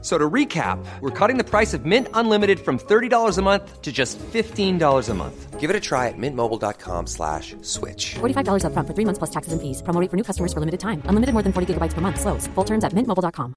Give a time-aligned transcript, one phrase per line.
[0.00, 3.90] So to recap, we're cutting the price of Mint Unlimited from $30 a month to
[3.90, 5.58] just $15 a month.
[5.58, 8.14] Give it a try at mintmobile.com slash switch.
[8.20, 9.82] $45 up front for three months plus taxes and fees.
[9.82, 11.02] Promo rate for new customers for limited time.
[11.06, 12.20] Unlimited more than 40 gigabytes per month.
[12.20, 12.46] Slows.
[12.54, 13.54] Full terms at mintmobile.com.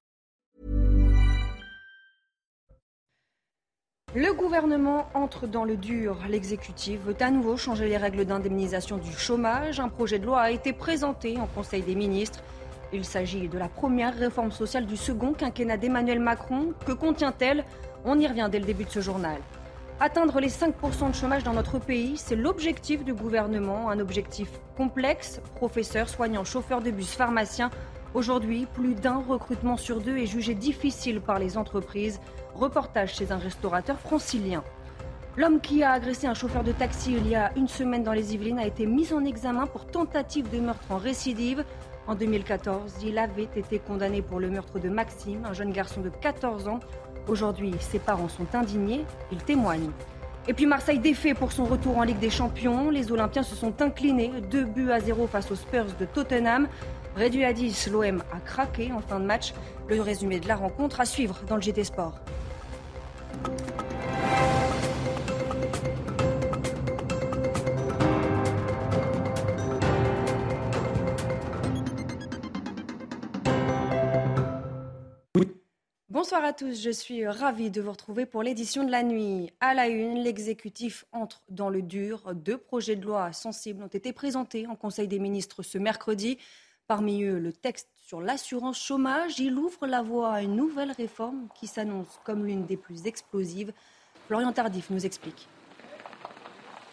[4.14, 6.18] Le gouvernement entre dans le dur.
[6.28, 9.80] L'exécutif veut à nouveau changer les règles d'indemnisation du chômage.
[9.80, 12.40] Un projet de loi a été présenté en Conseil des ministres.
[12.94, 16.74] Il s'agit de la première réforme sociale du second quinquennat d'Emmanuel Macron.
[16.84, 17.64] Que contient-elle?
[18.04, 19.38] On y revient dès le début de ce journal.
[19.98, 25.40] Atteindre les 5% de chômage dans notre pays, c'est l'objectif du gouvernement, un objectif complexe.
[25.54, 27.70] Professeurs, soignants, chauffeurs de bus, pharmaciens.
[28.12, 32.20] Aujourd'hui, plus d'un recrutement sur deux est jugé difficile par les entreprises.
[32.54, 34.62] Reportage chez un restaurateur francilien.
[35.38, 38.34] L'homme qui a agressé un chauffeur de taxi il y a une semaine dans les
[38.34, 41.64] Yvelines a été mis en examen pour tentative de meurtre en récidive.
[42.08, 46.08] En 2014, il avait été condamné pour le meurtre de Maxime, un jeune garçon de
[46.08, 46.80] 14 ans.
[47.28, 49.90] Aujourd'hui, ses parents sont indignés, ils témoignent.
[50.48, 52.90] Et puis Marseille défait pour son retour en Ligue des Champions.
[52.90, 56.66] Les Olympiens se sont inclinés, 2 buts à 0 face aux Spurs de Tottenham.
[57.14, 59.54] Réduit à 10, l'OM a craqué en fin de match.
[59.88, 62.18] Le résumé de la rencontre à suivre dans le GT Sport.
[76.32, 79.52] Bonsoir à tous, je suis ravie de vous retrouver pour l'édition de la nuit.
[79.60, 82.34] À la une, l'exécutif entre dans le dur.
[82.34, 86.38] Deux projets de loi sensibles ont été présentés en Conseil des ministres ce mercredi.
[86.86, 89.40] Parmi eux, le texte sur l'assurance chômage.
[89.40, 93.74] Il ouvre la voie à une nouvelle réforme qui s'annonce comme l'une des plus explosives.
[94.26, 95.48] Florian Tardif nous explique.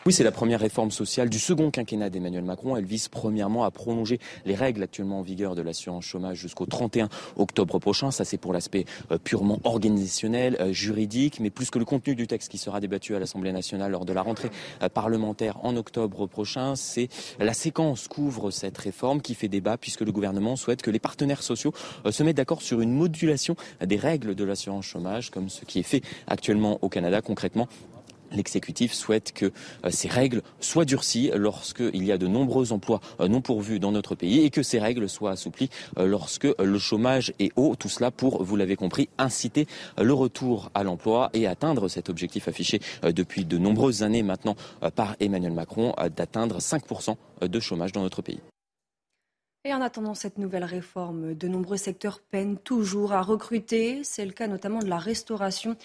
[0.06, 2.78] Oui, c'est la première réforme sociale du second quinquennat d'Emmanuel Macron.
[2.78, 7.10] Elle vise premièrement à prolonger les règles actuellement en vigueur de l'assurance chômage jusqu'au 31
[7.36, 8.10] octobre prochain.
[8.10, 12.28] Ça, c'est pour l'aspect euh, purement organisationnel, euh, juridique, mais plus que le contenu du
[12.28, 14.50] texte qui sera débattu à l'Assemblée nationale lors de la rentrée
[14.82, 16.78] euh, parlementaire en octobre prochain.
[16.78, 21.00] C'est la séquence qu'ouvre cette réforme qui fait débat puisque le gouvernement souhaite que les
[21.00, 21.74] partenaires sociaux
[22.10, 25.84] se mettent d'accord sur une modulation des règles de l'assurance chômage, comme ce qui est
[25.84, 27.68] fait actuellement au Canada concrètement
[28.32, 33.28] L'exécutif souhaite que euh, ces règles soient durcies lorsqu'il y a de nombreux emplois euh,
[33.28, 37.34] non pourvus dans notre pays et que ces règles soient assouplies euh, lorsque le chômage
[37.40, 37.76] est haut.
[37.76, 39.68] Tout cela pour, vous l'avez compris, inciter
[39.98, 44.56] le retour à l'emploi et atteindre cet objectif affiché depuis de nombreuses années maintenant
[44.96, 48.40] par Emmanuel Macron d'atteindre 5% de chômage dans notre pays.
[49.66, 54.04] Et en attendant cette nouvelle réforme, de nombreux secteurs peinent toujours à recruter.
[54.04, 55.76] C'est le cas notamment de la restauration.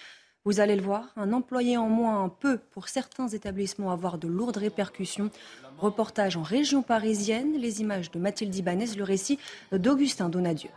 [0.47, 4.57] Vous allez le voir, un employé en moins peut, pour certains établissements, avoir de lourdes
[4.57, 5.31] répercussions.
[5.79, 9.39] Reportage en région parisienne, les images de Mathilde Ibanez, le récit
[9.71, 10.69] d'Augustin Donadieu.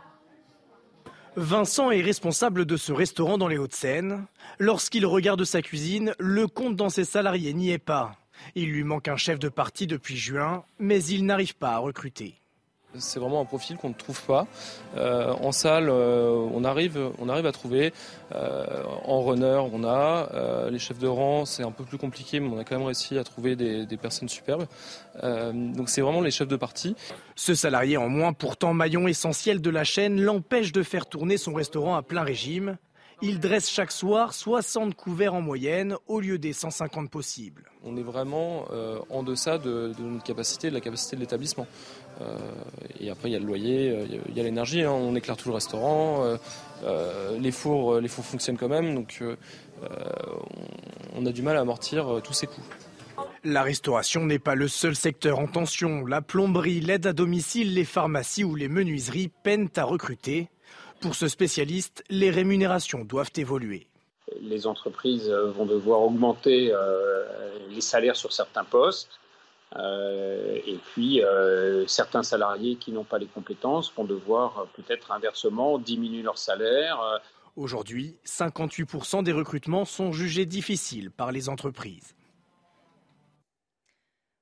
[1.35, 4.25] Vincent est responsable de ce restaurant dans les Hauts-de-Seine.
[4.57, 8.13] Lorsqu'il regarde sa cuisine, le compte dans ses salariés n'y est pas.
[8.55, 12.38] Il lui manque un chef de parti depuis juin, mais il n'arrive pas à recruter.
[12.97, 14.47] C'est vraiment un profil qu'on ne trouve pas.
[14.97, 17.93] Euh, en salle, euh, on, arrive, on arrive à trouver.
[18.33, 18.65] Euh,
[19.05, 20.69] en runner, on a.
[20.71, 23.17] les chefs de rang, c'est un peu plus compliqué, mais on a quand même réussi
[23.19, 24.65] à trouver des, des personnes superbes.
[25.21, 26.95] donc c'est vraiment les chefs de partie.
[27.35, 31.53] Ce salarié en moins, pourtant maillon essentiel de la chaîne, l'empêche de faire tourner son
[31.53, 32.77] restaurant à plein régime.
[33.21, 37.69] Il dresse chaque soir 60 couverts en moyenne au lieu des 150 possibles.
[37.83, 38.65] On est vraiment
[39.09, 41.67] en deçà de, de, notre capacité, de la capacité de l'établissement.
[42.21, 42.37] Euh,
[42.99, 44.83] et après, il y a le loyer, euh, il y a l'énergie.
[44.83, 44.91] Hein.
[44.91, 46.37] On éclaire tout le restaurant.
[46.83, 48.95] Euh, les fours, les fours fonctionnent quand même.
[48.95, 49.23] Donc,
[51.15, 52.63] on a du mal à amortir tous ces coûts.
[53.43, 56.05] La restauration n'est pas le seul secteur en tension.
[56.05, 60.49] La plomberie, l'aide à domicile, les pharmacies ou les menuiseries peinent à recruter.
[60.99, 63.87] Pour ce spécialiste, les rémunérations doivent évoluer.
[64.41, 66.73] Les entreprises vont devoir augmenter
[67.69, 69.18] les salaires sur certains postes.
[69.75, 75.11] Euh, et puis, euh, certains salariés qui n'ont pas les compétences vont devoir euh, peut-être
[75.11, 77.21] inversement diminuer leur salaire.
[77.55, 82.15] Aujourd'hui, 58% des recrutements sont jugés difficiles par les entreprises.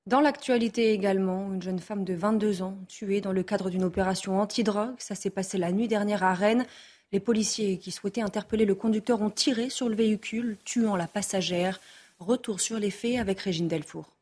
[0.06, 4.40] Dans l'actualité également, une jeune femme de 22 ans tuée dans le cadre d'une opération
[4.40, 4.94] antidrogue.
[4.98, 6.64] Ça s'est passé la nuit dernière à Rennes.
[7.12, 11.78] Les policiers qui souhaitaient interpeller le conducteur ont tiré sur le véhicule, tuant la passagère.
[12.20, 14.17] Retour sur les faits avec Régine Delfour.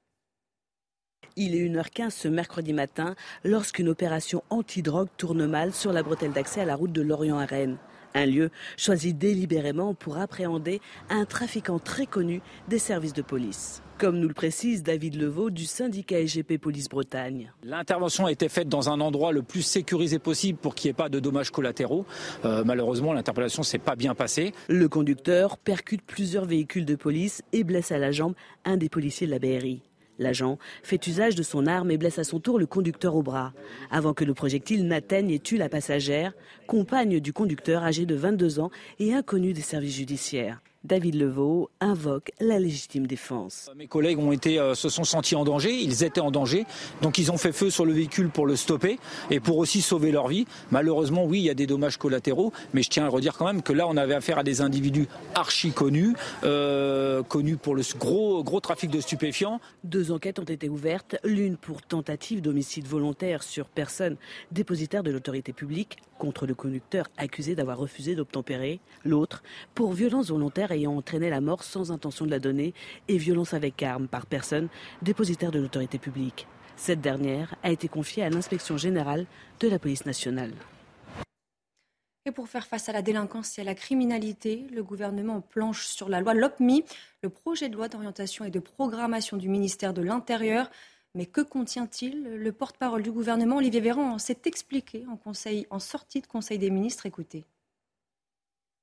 [1.38, 6.62] Il est 1h15 ce mercredi matin lorsqu'une opération anti-drogue tourne mal sur la bretelle d'accès
[6.62, 7.77] à la route de Lorient à Rennes.
[8.15, 8.49] Un lieu
[8.79, 10.81] choisi délibérément pour appréhender
[11.11, 13.83] un trafiquant très connu des services de police.
[13.99, 17.53] Comme nous le précise David Levaux du syndicat SGP Police Bretagne.
[17.62, 20.94] L'intervention a été faite dans un endroit le plus sécurisé possible pour qu'il n'y ait
[20.94, 22.06] pas de dommages collatéraux.
[22.47, 24.55] Euh, malheureusement, l'interpellation s'est pas bien passée.
[24.69, 28.35] Le conducteur percute plusieurs véhicules de police et blesse à la jambe
[28.65, 29.83] un des policiers de la BRI.
[30.18, 33.52] L'agent fait usage de son arme et blesse à son tour le conducteur au bras,
[33.90, 36.32] avant que le projectile n'atteigne et tue la passagère,
[36.66, 40.60] compagne du conducteur âgé de 22 ans et inconnu des services judiciaires.
[40.87, 43.69] David Levaux invoque la légitime défense.
[43.77, 46.65] Mes collègues ont été, euh, se sont sentis en danger, ils étaient en danger,
[47.03, 49.00] donc ils ont fait feu sur le véhicule pour le stopper
[49.31, 50.47] et pour aussi sauver leur vie.
[50.71, 53.62] Malheureusement, oui, il y a des dommages collatéraux, mais je tiens à redire quand même
[53.62, 58.44] que là, on avait affaire à des individus archi connus, euh, connus pour le gros,
[58.44, 59.61] gros trafic de stupéfiants.
[59.83, 64.17] Deux enquêtes ont été ouvertes, l'une pour tentative d'homicide volontaire sur personne
[64.53, 69.42] dépositaire de l'autorité publique contre le conducteur accusé d'avoir refusé d'obtempérer, l'autre
[69.74, 72.74] pour violence volontaire ayant entraîné la mort sans intention de la donner
[73.08, 74.68] et violence avec arme par personne
[75.02, 76.46] dépositaire de l'autorité publique.
[76.76, 79.26] Cette dernière a été confiée à l'inspection générale
[79.60, 80.52] de la police nationale.
[82.26, 86.08] Et pour faire face à la délinquance et à la criminalité, le gouvernement planche sur
[86.08, 86.84] la loi LOPMI,
[87.22, 90.68] le projet de loi d'orientation et de programmation du ministère de l'Intérieur.
[91.16, 96.20] Mais que contient-il Le porte-parole du gouvernement, Olivier Véran, s'est expliqué en, conseil, en sortie
[96.20, 97.06] de Conseil des ministres.
[97.06, 97.46] Écoutez.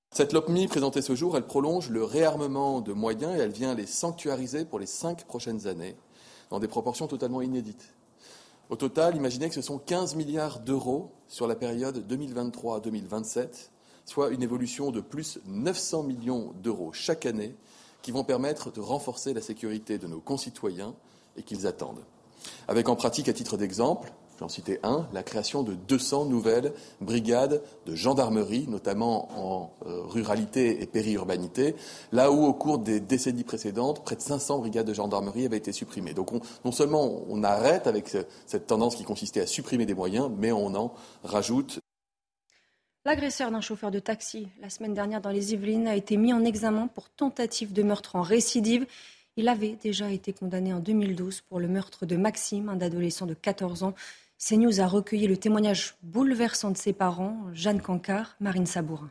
[0.09, 3.85] Cette LOPMI présentée ce jour, elle prolonge le réarmement de moyens et elle vient les
[3.85, 5.95] sanctuariser pour les cinq prochaines années
[6.49, 7.93] dans des proportions totalement inédites.
[8.71, 13.69] Au total, imaginez que ce sont 15 milliards d'euros sur la période 2023-2027,
[14.05, 17.55] soit une évolution de plus 900 millions d'euros chaque année
[18.01, 20.95] qui vont permettre de renforcer la sécurité de nos concitoyens
[21.37, 22.03] et qu'ils attendent.
[22.67, 27.61] Avec en pratique, à titre d'exemple, J'en citais un, la création de 200 nouvelles brigades
[27.85, 31.75] de gendarmerie, notamment en euh, ruralité et périurbanité,
[32.11, 35.71] là où au cours des décennies précédentes, près de 500 brigades de gendarmerie avaient été
[35.71, 36.13] supprimées.
[36.13, 36.31] Donc
[36.65, 38.09] non seulement on arrête avec
[38.45, 40.93] cette tendance qui consistait à supprimer des moyens, mais on en
[41.23, 41.79] rajoute.
[43.05, 46.43] L'agresseur d'un chauffeur de taxi la semaine dernière dans les Yvelines a été mis en
[46.43, 48.87] examen pour tentative de meurtre en récidive.
[49.35, 53.33] Il avait déjà été condamné en 2012 pour le meurtre de Maxime, un adolescent de
[53.33, 53.95] 14 ans.
[54.37, 59.09] CNews a recueilli le témoignage bouleversant de ses parents, Jeanne Cancard, Marine Sabourin.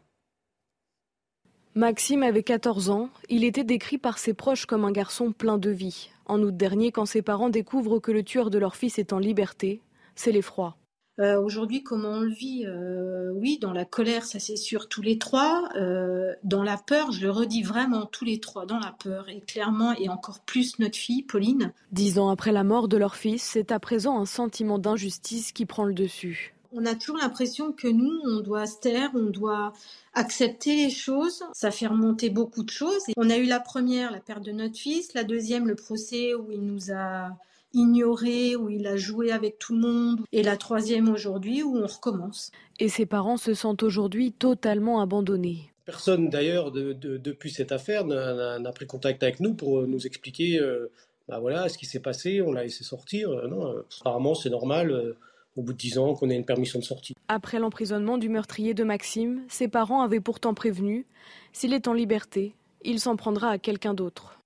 [1.75, 3.09] Maxime avait 14 ans.
[3.31, 6.11] Il était décrit par ses proches comme un garçon plein de vie.
[6.27, 9.19] En août dernier, quand ses parents découvrent que le tueur de leur fils est en
[9.19, 9.81] liberté,
[10.15, 10.77] c'est l'effroi.
[11.21, 15.03] Euh, aujourd'hui, comment on le vit euh, Oui, dans la colère, ça c'est sûr, tous
[15.03, 15.69] les trois.
[15.77, 19.29] Euh, dans la peur, je le redis vraiment, tous les trois, dans la peur.
[19.29, 21.73] Et clairement, et encore plus notre fille, Pauline.
[21.93, 25.67] Dix ans après la mort de leur fils, c'est à présent un sentiment d'injustice qui
[25.67, 26.55] prend le dessus.
[26.75, 29.75] On a toujours l'impression que nous, on doit se taire, on doit
[30.15, 31.45] accepter les choses.
[31.53, 33.03] Ça fait remonter beaucoup de choses.
[33.19, 36.51] on a eu la première, la perte de notre fils, la deuxième, le procès où
[36.51, 37.37] il nous a
[37.75, 41.87] ignoré, où il a joué avec tout le monde, et la troisième aujourd'hui où on
[41.87, 42.51] recommence.
[42.79, 45.71] Et ses parents se sentent aujourd'hui totalement abandonnés.
[45.85, 50.91] Personne d'ailleurs depuis cette affaire n'a pris contact avec nous pour nous expliquer euh,
[51.29, 53.31] bah voilà, ce qui s'est passé, on l'a laissé sortir.
[53.31, 55.15] Euh, non, euh, apparemment c'est normal
[55.57, 57.15] au bout de dix ans qu'on ait une permission de sortie.
[57.29, 61.07] Après l'emprisonnement du meurtrier de Maxime, ses parents avaient pourtant prévenu,
[61.53, 64.42] s'il est en liberté, il s'en prendra à quelqu'un d'autre.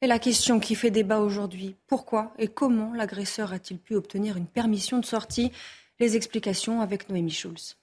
[0.00, 4.46] Et la question qui fait débat aujourd'hui, pourquoi et comment l'agresseur a-t-il pu obtenir une
[4.46, 5.50] permission de sortie?
[5.98, 7.77] Les explications avec Noémie Schulz.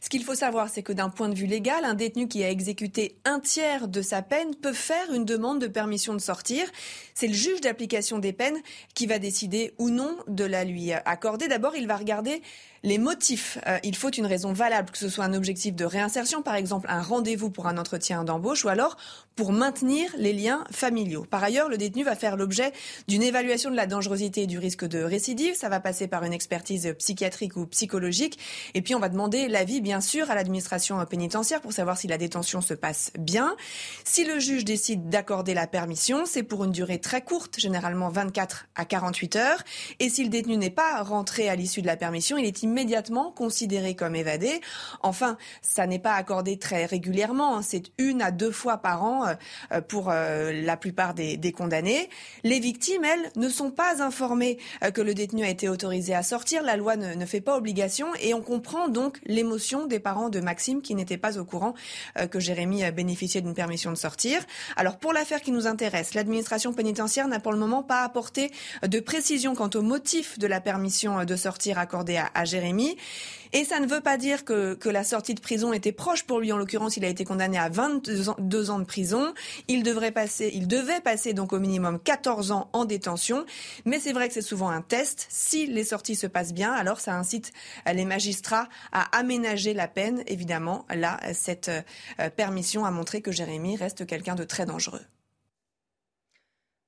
[0.00, 2.50] Ce qu'il faut savoir, c'est que d'un point de vue légal, un détenu qui a
[2.50, 6.64] exécuté un tiers de sa peine peut faire une demande de permission de sortir.
[7.14, 8.58] C'est le juge d'application des peines
[8.94, 11.48] qui va décider ou non de la lui accorder.
[11.48, 12.42] D'abord, il va regarder
[12.86, 13.58] les motifs.
[13.66, 16.86] Euh, il faut une raison valable, que ce soit un objectif de réinsertion, par exemple
[16.88, 18.96] un rendez-vous pour un entretien d'embauche, ou alors
[19.34, 21.26] pour maintenir les liens familiaux.
[21.28, 22.72] Par ailleurs, le détenu va faire l'objet
[23.08, 25.54] d'une évaluation de la dangerosité et du risque de récidive.
[25.54, 28.38] Ça va passer par une expertise psychiatrique ou psychologique.
[28.74, 32.18] Et puis, on va demander l'avis, bien sûr, à l'administration pénitentiaire pour savoir si la
[32.18, 33.56] détention se passe bien.
[34.04, 38.66] Si le juge décide d'accorder la permission, c'est pour une durée très courte, généralement 24
[38.74, 39.62] à 48 heures.
[40.00, 43.30] Et si le détenu n'est pas rentré à l'issue de la permission, il est immédiatement
[43.30, 44.60] considérés comme évadés.
[45.02, 47.58] Enfin, ça n'est pas accordé très régulièrement.
[47.58, 47.62] Hein.
[47.62, 49.24] C'est une à deux fois par an
[49.72, 52.08] euh, pour euh, la plupart des, condamnés.
[52.44, 56.22] Les victimes, elles, ne sont pas informées euh, que le détenu a été autorisé à
[56.22, 56.62] sortir.
[56.62, 60.82] La loi ne fait pas obligation et on comprend donc l'émotion des parents de Maxime
[60.82, 61.74] qui n'étaient pas au courant
[62.30, 64.40] que Jérémy bénéficiait d'une permission de sortir.
[64.76, 68.50] Alors pour l'affaire qui nous intéresse, l'administration pénitentiaire n'a pour le moment pas apporté
[68.86, 72.96] de précision quant au motif de la permission de sortir accordée à, à Jérémy.
[73.52, 76.52] Et ça ne veut pas dire que, la sortie de prison était proche pour lui.
[76.52, 78.36] En l'occurrence, il a été condamné à 22 ans,
[78.70, 79.34] ans de prison.
[79.68, 83.44] Il devrait passer, il devait passer donc au minimum 14 ans en détention.
[83.84, 85.26] Mais c'est vrai que c'est souvent un test.
[85.28, 87.52] Si les sorties se passent bien, alors ça incite
[87.92, 90.22] les magistrats à aménager la peine.
[90.26, 91.70] Évidemment, là, cette
[92.20, 95.02] euh, permission a montré que Jérémy reste quelqu'un de très dangereux.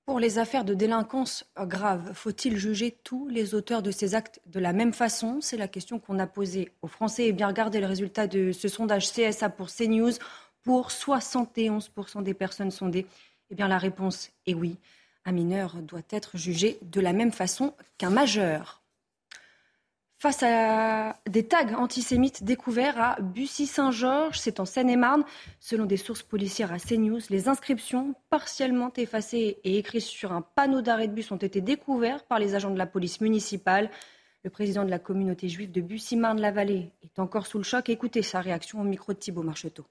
[0.08, 4.58] Pour les affaires de délinquance grave, faut-il juger tous les auteurs de ces actes de
[4.58, 5.42] la même façon?
[5.42, 7.26] C'est la question qu'on a posée aux Français.
[7.26, 10.12] Et bien regardez le résultat de ce sondage CSA pour CNews.
[10.62, 13.04] Pour 71% des personnes sondées,
[13.50, 14.78] eh bien la réponse est oui.
[15.26, 18.77] Un mineur doit être jugé de la même façon qu'un majeur
[20.18, 25.24] face à des tags antisémites découverts à Bussy-Saint-Georges, c'est en Seine-et-Marne.
[25.60, 30.82] Selon des sources policières à CNews, les inscriptions partiellement effacées et écrites sur un panneau
[30.82, 33.90] d'arrêt de bus ont été découvertes par les agents de la police municipale.
[34.42, 37.88] Le président de la communauté juive de Bussy-Marne-la-Vallée est encore sous le choc.
[37.88, 39.84] Écoutez sa réaction au micro de Thibault Marcheteau.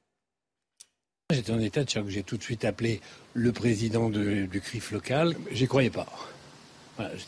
[1.29, 2.07] J'étais en état de choc.
[2.07, 3.01] J'ai tout de suite appelé
[3.33, 5.35] le président du CRIF local.
[5.51, 6.07] J'y croyais pas.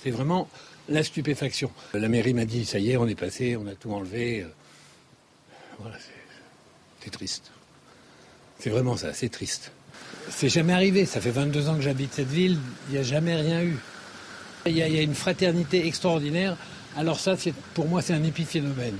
[0.05, 0.47] Vraiment
[0.89, 1.71] la stupéfaction.
[1.93, 4.45] La mairie m'a dit, ça y est, on est passé, on a tout enlevé.
[5.79, 5.95] Voilà,
[7.01, 7.51] c'est triste.
[8.59, 9.71] C'est vraiment ça, c'est triste.
[10.29, 13.35] C'est jamais arrivé, ça fait 22 ans que j'habite cette ville, il n'y a jamais
[13.35, 13.77] rien eu.
[14.65, 16.57] Il y, a, y, a, une fraternité extraordinaire,
[16.97, 17.35] alors ça,
[17.73, 18.97] pour moi, c'est un épiphénomène.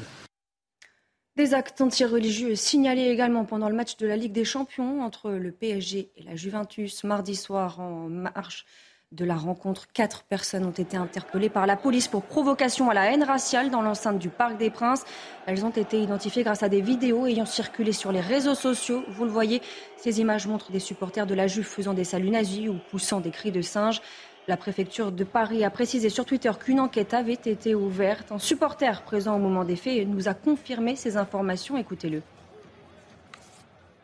[1.36, 5.52] Des actes anti-religieux signalés également pendant le match de la Ligue des Champions entre le
[5.52, 8.66] PSG et la Juventus mardi soir en marche
[9.12, 9.88] de la rencontre.
[9.92, 13.82] Quatre personnes ont été interpellées par la police pour provocation à la haine raciale dans
[13.82, 15.04] l'enceinte du Parc des Princes.
[15.48, 19.04] Elles ont été identifiées grâce à des vidéos ayant circulé sur les réseaux sociaux.
[19.08, 19.62] Vous le voyez,
[19.98, 23.32] ces images montrent des supporters de la Juve faisant des saluts nazis ou poussant des
[23.32, 24.00] cris de singe.
[24.48, 28.32] La préfecture de Paris a précisé sur Twitter qu'une enquête avait été ouverte.
[28.32, 31.78] Un supporter présent au moment des faits nous a confirmé ces informations.
[31.78, 32.22] Écoutez-le.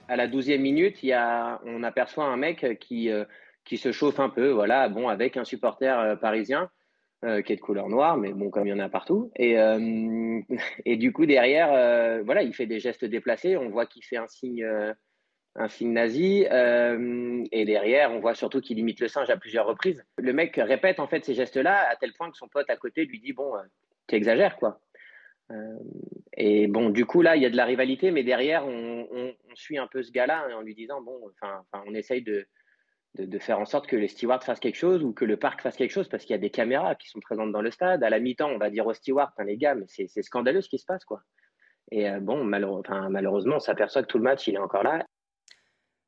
[0.08, 0.98] À la douzième minute,
[1.66, 3.26] on aperçoit un mec qui, euh,
[3.66, 6.70] qui se chauffe un peu, voilà, bon, avec un supporter euh, parisien
[7.26, 9.32] euh, qui est de couleur noire, mais bon, comme il y en a partout.
[9.36, 10.40] Et, euh,
[10.86, 13.58] et du coup, derrière, voilà, il fait des gestes déplacés.
[13.58, 14.66] On voit qu'il fait un signe,
[15.56, 16.46] un signe nazi.
[17.52, 20.06] et derrière, on voit surtout qu'il imite le singe à plusieurs reprises.
[20.18, 23.06] Le mec répète en fait ces gestes-là à tel point que son pote à côté
[23.06, 23.54] lui dit Bon,
[24.08, 24.80] tu exagères, quoi.
[26.38, 29.78] et bon, du coup, là, il y a de la rivalité, mais derrière, on, suit
[29.78, 32.46] un peu ce gars-là en lui disant Bon, enfin, on essaye de
[33.18, 35.76] de, faire en sorte que les stewards fassent quelque chose ou que le parc fasse
[35.76, 38.04] quelque chose parce qu'il y a des caméras qui sont présentes dans le stade.
[38.04, 40.78] À la mi-temps, on va dire aux stewards, les gars, mais c'est scandaleux ce qui
[40.78, 41.06] se passe.
[41.06, 41.22] quoi.
[41.92, 45.06] Et euh, bon, malheureusement, on s'aperçoit que tout le match, il est encore là.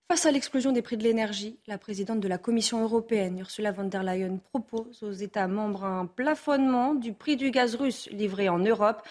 [0.10, 3.86] Face à l'explosion des prix de l'énergie, la présidente de la Commission européenne, Ursula von
[3.86, 8.60] der Leyen, propose aux États membres un plafonnement du prix du gaz russe livré en
[8.60, 9.02] Europe.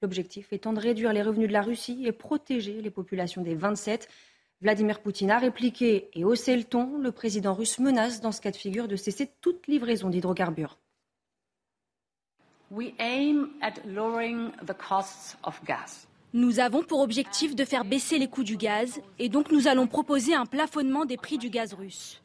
[0.00, 4.08] L'objectif étant de réduire les revenus de la Russie et protéger les populations des 27.
[4.62, 6.96] Vladimir Poutine a répliqué et haussé le ton.
[6.98, 10.78] Le président russe menace dans ce cas de figure de cesser toute livraison d'hydrocarbures.
[16.32, 19.86] Nous avons pour objectif de faire baisser les coûts du gaz et donc nous allons
[19.86, 22.22] proposer un plafonnement des prix du gaz russe.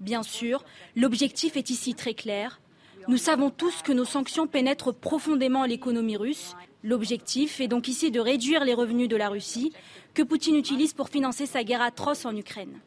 [0.00, 0.64] Bien sûr,
[0.96, 2.60] l'objectif est ici très clair.
[3.08, 6.56] Nous savons tous que nos sanctions pénètrent profondément l'économie russe.
[6.82, 9.72] L'objectif est donc ici de réduire les revenus de la Russie
[10.14, 12.78] que Poutine utilise pour financer sa guerre atroce en Ukraine.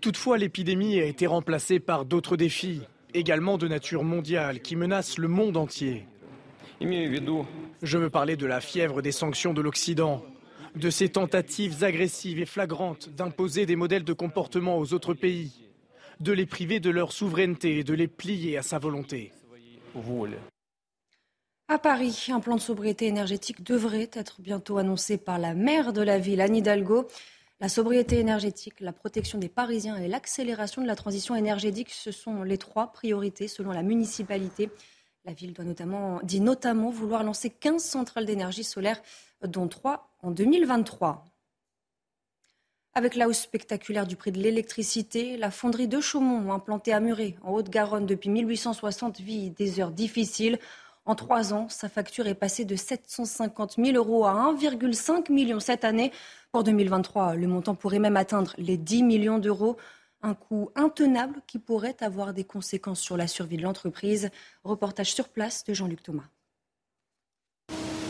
[0.00, 2.82] Toutefois, l'épidémie a été remplacée par d'autres défis,
[3.14, 6.06] également de nature mondiale, qui menacent le monde entier.
[6.80, 10.24] Je veux parler de la fièvre des sanctions de l'Occident,
[10.74, 15.68] de ces tentatives agressives et flagrantes d'imposer des modèles de comportement aux autres pays,
[16.20, 19.32] de les priver de leur souveraineté et de les plier à sa volonté.
[21.68, 26.00] À Paris, un plan de sobriété énergétique devrait être bientôt annoncé par la maire de
[26.00, 27.08] la ville, Anne Hidalgo.
[27.58, 32.44] La sobriété énergétique, la protection des Parisiens et l'accélération de la transition énergétique, ce sont
[32.44, 34.70] les trois priorités selon la municipalité.
[35.24, 39.02] La ville doit notamment, dit notamment vouloir lancer 15 centrales d'énergie solaire,
[39.42, 41.24] dont 3 en 2023.
[42.94, 47.34] Avec la hausse spectaculaire du prix de l'électricité, la fonderie de Chaumont, implantée à Muret,
[47.42, 50.60] en Haute-Garonne depuis 1860, vit des heures difficiles.
[51.08, 55.84] En trois ans, sa facture est passée de 750 000 euros à 1,5 million cette
[55.84, 56.10] année.
[56.50, 59.76] Pour 2023, le montant pourrait même atteindre les 10 millions d'euros.
[60.22, 64.30] Un coût intenable qui pourrait avoir des conséquences sur la survie de l'entreprise.
[64.64, 66.24] Reportage sur place de Jean-Luc Thomas.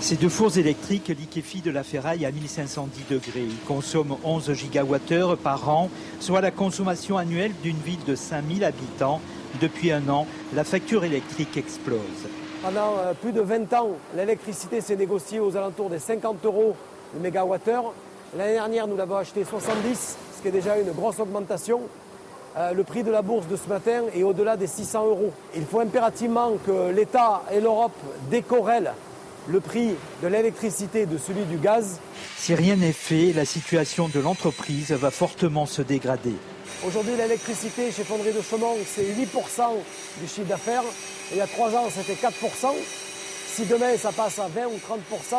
[0.00, 3.44] Ces deux fours électriques liquéfient de la ferraille à 1510 degrés.
[3.44, 9.20] Ils consomment 11 gigawattheures par an, soit la consommation annuelle d'une ville de 5000 habitants.
[9.60, 12.00] Depuis un an, la facture électrique explose.
[12.66, 16.74] Pendant euh, plus de 20 ans, l'électricité s'est négociée aux alentours des 50 euros
[17.14, 17.92] le mégawattheure.
[18.36, 21.82] L'année dernière, nous l'avons acheté 70, ce qui est déjà une grosse augmentation.
[22.56, 25.30] Euh, le prix de la bourse de ce matin est au-delà des 600 euros.
[25.54, 27.92] Il faut impérativement que l'État et l'Europe
[28.30, 28.94] décorrèlent
[29.48, 32.00] le prix de l'électricité et de celui du gaz.
[32.36, 36.34] Si rien n'est fait, la situation de l'entreprise va fortement se dégrader.
[36.86, 39.62] Aujourd'hui, l'électricité chez Fonderie de Chaumont, c'est 8%
[40.20, 40.82] du chiffre d'affaires.
[41.32, 42.68] Il y a trois ans, c'était 4%.
[43.46, 45.36] Si demain, ça passe à 20 ou 30%,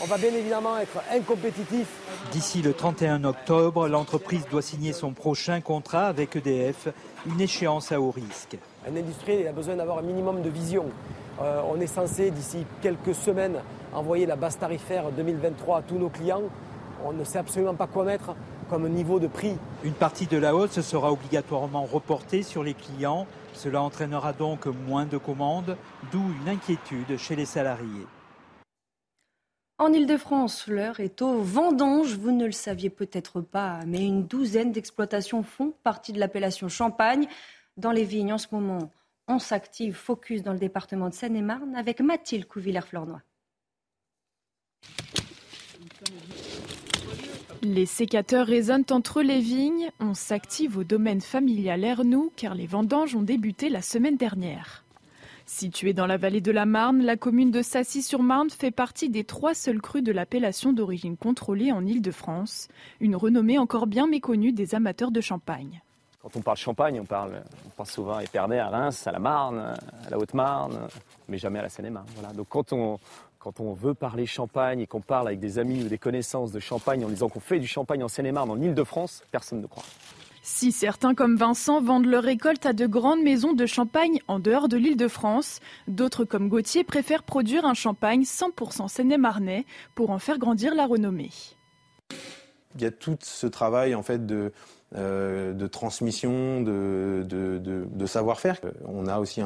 [0.00, 1.86] on va bien évidemment être incompétitif.
[2.32, 6.88] D'ici le 31 octobre, l'entreprise doit signer son prochain contrat avec EDF,
[7.26, 8.56] une échéance à haut risque.
[8.90, 10.86] Un industriel a besoin d'avoir un minimum de vision.
[11.40, 13.58] Euh, on est censé, d'ici quelques semaines,
[13.92, 16.42] envoyer la base tarifaire 2023 à tous nos clients.
[17.04, 18.34] On ne sait absolument pas quoi mettre
[18.68, 19.56] comme niveau de prix.
[19.84, 23.26] Une partie de la hausse sera obligatoirement reportée sur les clients.
[23.54, 25.76] Cela entraînera donc moins de commandes,
[26.12, 28.06] d'où une inquiétude chez les salariés.
[29.78, 32.16] En Ile-de-France, l'heure est au vendange.
[32.16, 37.28] Vous ne le saviez peut-être pas, mais une douzaine d'exploitations font partie de l'appellation Champagne.
[37.76, 38.90] Dans les vignes, en ce moment,
[39.28, 43.22] on s'active, focus dans le département de Seine-et-Marne avec Mathilde Couvillère-Fleurnois.
[47.62, 49.90] Les sécateurs résonnent entre les vignes.
[50.00, 54.84] On s'active au domaine familial Ernoux car les vendanges ont débuté la semaine dernière.
[55.44, 59.54] Située dans la vallée de la Marne, la commune de Sassy-sur-Marne fait partie des trois
[59.54, 62.68] seuls crus de l'appellation d'origine contrôlée en Île-de-France,
[63.00, 65.82] une renommée encore bien méconnue des amateurs de champagne.
[66.20, 69.20] Quand on parle champagne, on, parle, on pense souvent à Épernay, à Reims, à la
[69.20, 70.88] Marne, à la Haute-Marne,
[71.28, 72.08] mais jamais à la Seine-et-Marne.
[72.16, 72.34] Voilà.
[72.34, 72.98] Donc quand on,
[73.38, 76.58] quand on veut parler champagne et qu'on parle avec des amis ou des connaissances de
[76.58, 79.84] champagne en disant qu'on fait du champagne en Seine-et-Marne, en Ile-de-France, personne ne croit.
[80.42, 84.68] Si certains comme Vincent vendent leur récolte à de grandes maisons de champagne en dehors
[84.68, 90.18] de l'île de France, d'autres comme Gauthier préfèrent produire un champagne 100% seine-et-marnais pour en
[90.18, 91.30] faire grandir la renommée.
[92.74, 94.52] Il y a tout ce travail en fait de,
[94.96, 98.58] euh, de transmission, de, de, savoir-faire.
[98.86, 99.42] On a aussi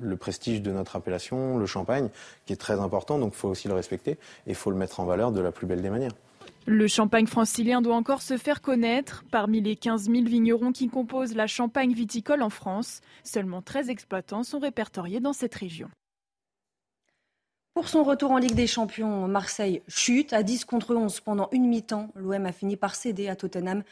[0.00, 2.10] le, prestige de notre appellation, le champagne,
[2.46, 5.00] qui est très important, donc il faut aussi le respecter et il faut le mettre
[5.00, 6.12] en valeur de la plus belle des manières.
[6.66, 9.24] Le champagne francilien doit encore se faire connaître.
[9.30, 14.44] Parmi les 15 000 vignerons qui composent la champagne viticole en France, seulement 13 exploitants
[14.44, 15.90] sont répertoriés dans cette région.
[17.74, 21.66] Pour son retour en Ligue des Champions, Marseille chute à 10 contre 11 pendant une
[21.66, 22.08] mi-temps.
[22.14, 23.82] L'OM a fini par céder à Tottenham.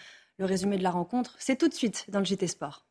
[0.42, 2.84] Le résumé de la rencontre, c'est tout de suite dans le JT Sport.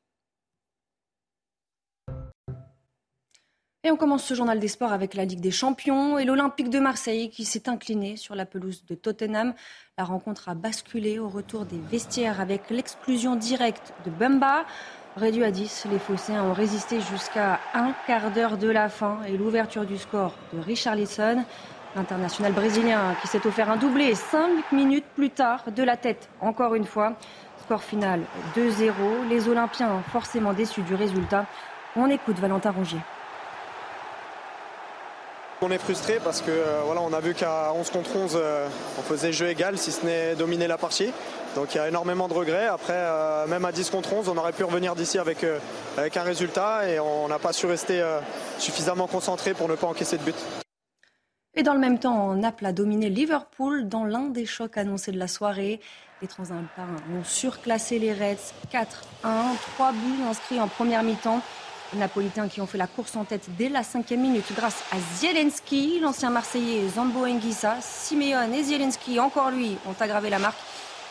[3.84, 6.80] Et on commence ce journal des sports avec la Ligue des Champions et l'Olympique de
[6.80, 9.54] Marseille qui s'est incliné sur la pelouse de Tottenham.
[9.98, 14.64] La rencontre a basculé au retour des vestiaires avec l'exclusion directe de Bumba.
[15.18, 19.36] Réduit à 10, les Phocéens ont résisté jusqu'à un quart d'heure de la fin et
[19.36, 21.44] l'ouverture du score de Richard Lisson.
[21.96, 26.74] L'international brésilien qui s'est offert un doublé cinq minutes plus tard de la tête, encore
[26.76, 27.14] une fois.
[27.66, 28.22] Score final
[28.56, 29.28] 2-0.
[29.30, 31.46] Les Olympiens forcément déçus du résultat.
[31.98, 33.00] On écoute Valentin Rongier.
[35.64, 38.68] On est frustré parce que euh, voilà, on a vu qu'à 11 contre 11, euh,
[38.98, 41.12] on faisait jeu égal si ce n'est dominer la partie.
[41.56, 42.66] Donc il y a énormément de regrets.
[42.66, 45.46] Après, euh, même à 10 contre 11, on aurait pu revenir d'ici avec,
[45.98, 48.04] avec un résultat et on n'a pas su rester
[48.58, 50.36] suffisamment concentré pour ne pas encaisser de but.
[51.54, 55.20] Et dans le même temps, Naples a dominé Liverpool dans l'un des chocs annoncés de
[55.20, 55.82] la soirée.
[56.22, 58.86] Les Transalpins ont surclassé les Reds 4-1,
[59.74, 61.42] trois buts inscrits en première mi-temps.
[61.92, 64.96] Les Napolitains qui ont fait la course en tête dès la cinquième minute grâce à
[65.18, 70.60] Zielinski, l'ancien Marseillais Zambo Enguissa, Simeone et Zielinski, encore lui, ont aggravé la marque.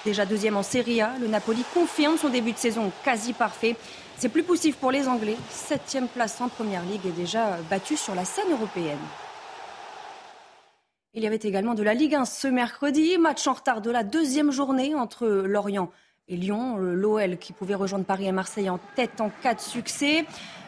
[0.07, 3.77] Déjà deuxième en Serie A, le Napoli confirme son début de saison quasi parfait.
[4.17, 5.37] C'est plus poussif pour les Anglais.
[5.51, 8.97] Septième place en Première Ligue et déjà battu sur la scène européenne.
[11.13, 14.05] Il y avait également de la Ligue 1 ce mercredi, match en retard de la
[14.05, 15.91] deuxième journée entre Lorient
[16.29, 16.77] et Lyon.
[16.77, 20.25] L'OL qui pouvait rejoindre Paris et Marseille en tête en cas de succès.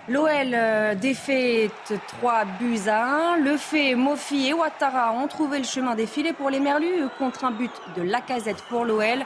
[0.08, 1.70] L'OL euh, défait
[2.18, 3.36] 3 buts à 1.
[3.36, 7.44] Le fait, Mofi et Ouattara ont trouvé le chemin des filets pour les Merlus contre
[7.44, 9.24] un but de Lacazette pour l'OL.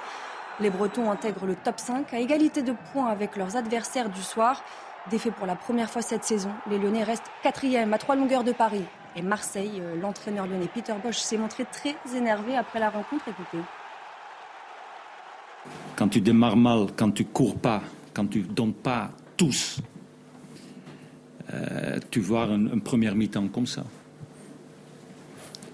[0.60, 4.62] Les Bretons intègrent le top 5 à égalité de points avec leurs adversaires du soir.
[5.10, 8.52] Défait pour la première fois cette saison, les Lyonnais restent quatrième à trois longueurs de
[8.52, 8.84] Paris.
[9.16, 13.26] Et Marseille, euh, l'entraîneur lyonnais Peter Bosch s'est montré très énervé après la rencontre.
[13.28, 13.64] Écoutez.
[15.96, 17.80] Quand tu démarres mal, quand tu cours pas,
[18.12, 19.80] quand tu donnes pas tous,
[21.54, 23.84] euh, tu vois un, un première mi-temps comme ça.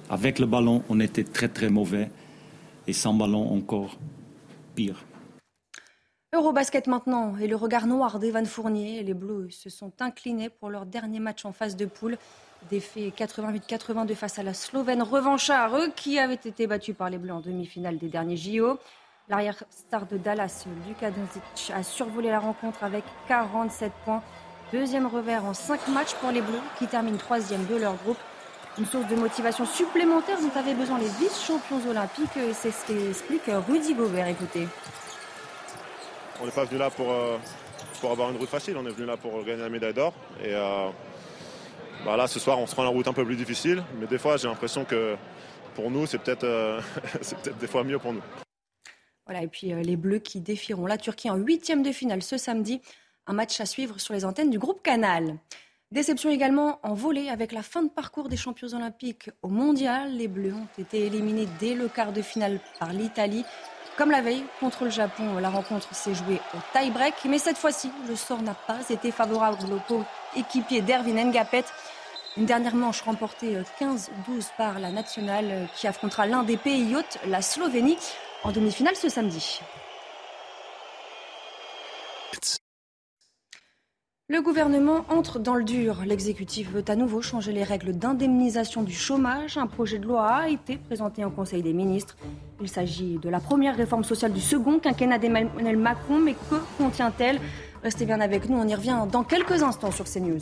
[0.09, 2.11] Avec le ballon, on était très très mauvais.
[2.87, 3.99] Et sans ballon, encore
[4.77, 5.05] pire.
[6.33, 9.03] Eurobasket maintenant et le regard noir d'Evan Fournier.
[9.03, 12.19] Les Bleus se sont inclinés pour leur dernier match en phase de poule.
[12.71, 17.41] Défait 88-82 face à la Slovène revanchard, qui avaient été battus par les Bleus en
[17.41, 18.79] demi-finale des derniers JO.
[19.29, 24.23] L'arrière-star de Dallas, Luka Doncic, a survolé la rencontre avec 47 points.
[24.73, 28.19] Deuxième revers en 5 matchs pour les Bleus qui terminent troisième de leur groupe.
[28.79, 32.39] Une source de motivation supplémentaire dont avaient besoin les vice-champions olympiques.
[32.55, 34.29] C'est ce qu'explique Rudy Gobert.
[34.29, 34.67] Écoutez.
[36.41, 37.37] On n'est pas venu là pour, euh,
[38.01, 40.15] pour avoir une route facile, on est venu là pour gagner la médaille d'or.
[40.43, 40.89] Et euh,
[42.05, 44.19] bah là, ce soir, on se prend la route un peu plus difficile, mais des
[44.19, 45.17] fois, j'ai l'impression que
[45.75, 46.81] pour nous, c'est peut-être euh,
[47.61, 48.23] des fois mieux pour nous.
[49.27, 52.81] Voilà, et puis les Bleus qui défieront la Turquie en huitième de finale ce samedi.
[53.27, 55.39] Un match à suivre sur les antennes du groupe Canal.
[55.93, 60.17] Déception également en volée avec la fin de parcours des champions olympiques au mondial.
[60.17, 63.45] Les Bleus ont été éliminés dès le quart de finale par l'Italie.
[63.97, 67.91] Comme la veille contre le Japon, la rencontre s'est jouée au tie-break, mais cette fois-ci,
[68.09, 69.59] le sort n'a pas été favorable
[69.91, 70.05] au
[70.37, 71.65] équipier d'Erwin Ngapet.
[72.37, 74.09] Une dernière manche remportée 15-12
[74.57, 77.99] par la nationale qui affrontera l'un des pays hôtes, la Slovénie,
[78.45, 79.61] en demi-finale ce samedi.
[84.33, 86.05] Le gouvernement entre dans le dur.
[86.07, 89.59] L'exécutif veut à nouveau changer les règles d'indemnisation du chômage.
[89.59, 92.17] Un projet de loi a été présenté en Conseil des ministres.
[92.63, 96.19] Il s'agit de la première réforme sociale du second quinquennat d'Emmanuel Macron.
[96.19, 97.41] Mais que contient-elle?
[97.83, 100.41] Restez bien avec nous, on y revient dans quelques instants sur CNews.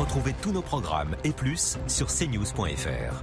[0.00, 3.22] Retrouvez tous nos programmes et plus sur cnews.fr.